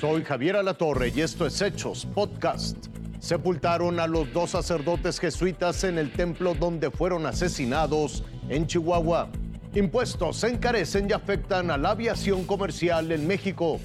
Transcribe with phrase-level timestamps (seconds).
[0.00, 2.86] Soy Javier Alatorre y esto es Hechos Podcast.
[3.18, 9.28] Sepultaron a los dos sacerdotes jesuitas en el templo donde fueron asesinados en Chihuahua.
[9.74, 13.78] Impuestos se encarecen y afectan a la aviación comercial en México.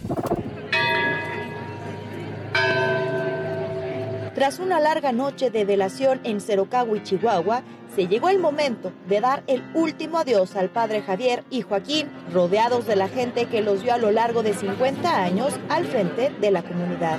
[4.35, 7.63] Tras una larga noche de velación en Cerocagua y Chihuahua,
[7.95, 12.85] se llegó el momento de dar el último adiós al padre Javier y Joaquín, rodeados
[12.85, 16.51] de la gente que los vio a lo largo de 50 años al frente de
[16.51, 17.17] la comunidad.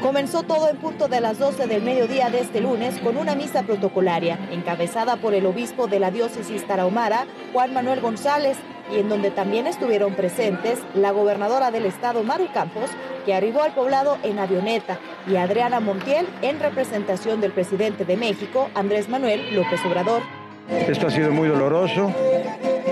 [0.00, 3.64] Comenzó todo en punto de las 12 del mediodía de este lunes con una misa
[3.64, 8.56] protocolaria, encabezada por el obispo de la diócesis tarahumara, Juan Manuel González,
[8.90, 12.90] y en donde también estuvieron presentes la gobernadora del estado, Maru Campos,
[13.28, 14.98] que arribó al poblado en avioneta,
[15.30, 20.22] y Adriana Montiel en representación del presidente de México, Andrés Manuel López Obrador.
[20.70, 22.10] Esto ha sido muy doloroso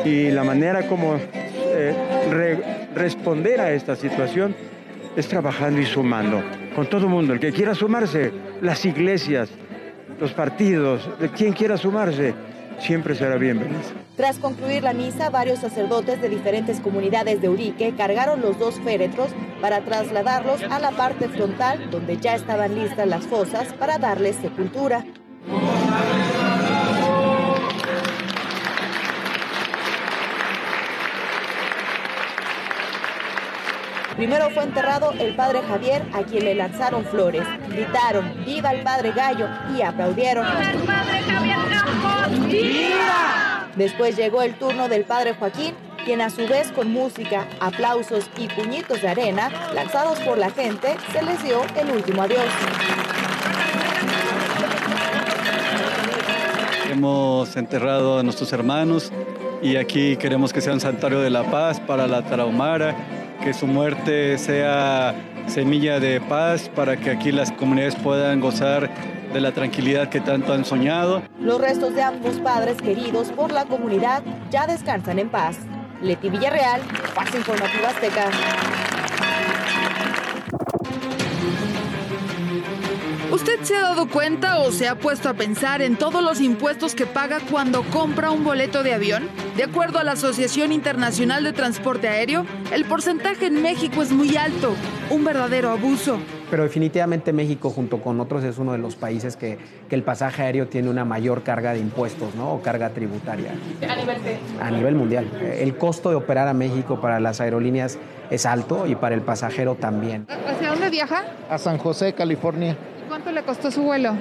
[0.05, 4.55] y la manera como eh, responder a esta situación
[5.17, 6.43] es trabajando y sumando
[6.75, 7.33] con todo el mundo.
[7.33, 9.49] El que quiera sumarse, las iglesias,
[10.21, 12.35] los partidos, quien quiera sumarse,
[12.81, 13.81] siempre será bienvenido.
[14.17, 19.29] Tras concluir la misa, varios sacerdotes de diferentes comunidades de Urique cargaron los dos féretros
[19.61, 25.05] para trasladarlos a la parte frontal donde ya estaban listas las fosas para darles sepultura.
[34.17, 39.13] Primero fue enterrado el padre Javier, a quien le lanzaron flores, gritaron ¡Viva el padre
[39.13, 39.47] Gallo!
[39.77, 40.47] y aplaudieron.
[40.47, 42.26] ¡El padre Javier Campos!
[42.49, 43.69] ¡Viva!
[43.77, 48.49] Después llegó el turno del padre Joaquín, quien a su vez con música, aplausos y
[48.49, 52.45] puñitos de arena lanzados por la gente, se les dio el último adiós.
[56.91, 59.13] Hemos enterrado a nuestros hermanos
[59.61, 62.95] y aquí queremos que sea un santuario de la paz para la Tarahumara
[63.43, 65.15] que su muerte sea
[65.47, 68.91] semilla de paz para que aquí las comunidades puedan gozar
[69.37, 71.23] de la tranquilidad que tanto han soñado.
[71.39, 75.59] Los restos de ambos padres queridos por la comunidad ya descansan en paz.
[76.03, 76.81] Leti Villarreal,
[77.15, 78.31] Paz Informativa Azteca.
[83.31, 86.95] ¿Usted se ha dado cuenta o se ha puesto a pensar en todos los impuestos
[86.95, 89.29] que paga cuando compra un boleto de avión?
[89.57, 94.37] De acuerdo a la Asociación Internacional de Transporte Aéreo, el porcentaje en México es muy
[94.39, 94.75] alto,
[95.11, 96.19] un verdadero abuso.
[96.51, 99.59] Pero definitivamente México, junto con otros, es uno de los países que,
[99.91, 102.53] el pasaje aéreo tiene una mayor carga de impuestos, ¿no?
[102.53, 103.53] O carga tributaria.
[103.89, 104.19] ¿A nivel
[104.61, 105.27] A nivel mundial.
[105.59, 107.99] El costo de operar a México para las aerolíneas
[108.31, 110.27] es alto y para el pasajero también.
[110.47, 111.25] ¿Hacia dónde viaja?
[111.49, 112.77] A San José, California.
[113.09, 114.13] ¿Cuánto le costó su vuelo?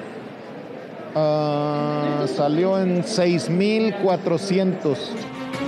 [1.15, 4.97] Uh, salió en 6.400.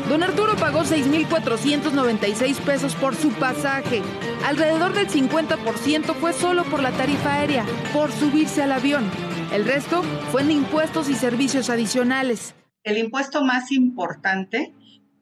[0.10, 4.02] Don Arturo pagó 6.496 pesos por su pasaje.
[4.46, 9.10] Alrededor del 50% fue solo por la tarifa aérea, por subirse al avión.
[9.52, 12.54] El resto fue en impuestos y servicios adicionales.
[12.84, 14.74] El impuesto más importante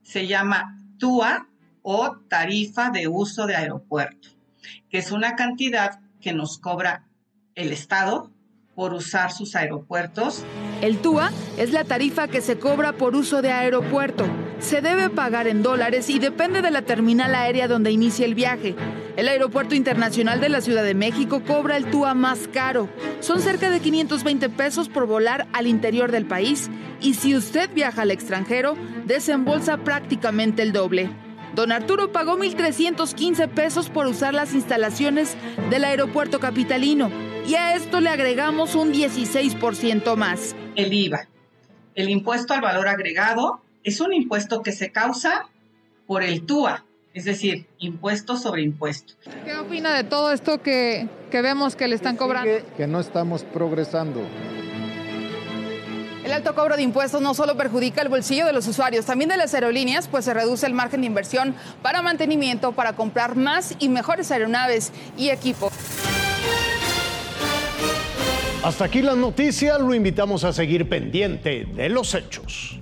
[0.03, 1.47] se llama TUA
[1.81, 4.29] o tarifa de uso de aeropuerto,
[4.89, 7.07] que es una cantidad que nos cobra
[7.53, 8.31] el Estado
[8.75, 10.43] por usar sus aeropuertos.
[10.81, 14.25] El TUA es la tarifa que se cobra por uso de aeropuerto.
[14.59, 18.75] Se debe pagar en dólares y depende de la terminal aérea donde inicie el viaje.
[19.15, 22.89] El Aeropuerto Internacional de la Ciudad de México cobra el TUA más caro.
[23.19, 26.69] Son cerca de 520 pesos por volar al interior del país
[27.01, 31.09] y si usted viaja al extranjero, desembolsa prácticamente el doble.
[31.53, 35.37] Don Arturo pagó 1.315 pesos por usar las instalaciones
[35.69, 37.09] del aeropuerto capitalino
[37.47, 40.55] y a esto le agregamos un 16% más.
[40.75, 41.29] El IVA,
[41.93, 45.47] el impuesto al valor agregado, es un impuesto que se causa
[46.07, 49.13] por el TUA, es decir, impuesto sobre impuesto.
[49.45, 52.51] ¿Qué opina de todo esto que, que vemos que le están cobrando?
[52.75, 54.21] Que no estamos progresando.
[56.25, 59.37] El alto cobro de impuestos no solo perjudica el bolsillo de los usuarios, también de
[59.37, 61.53] las aerolíneas, pues se reduce el margen de inversión
[61.83, 65.71] para mantenimiento, para comprar más y mejores aeronaves y equipo.
[68.63, 72.79] Hasta aquí la noticia, lo invitamos a seguir pendiente de los hechos.